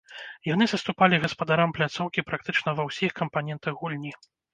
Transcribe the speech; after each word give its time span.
Яны 0.49 0.65
саступалі 0.69 1.19
гаспадарам 1.25 1.73
пляцоўкі 1.79 2.23
практычна 2.29 2.69
ва 2.79 2.87
ўсіх 2.89 3.11
кампанентах 3.21 3.77
гульні. 3.83 4.13